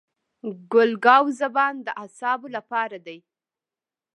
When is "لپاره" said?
2.55-2.97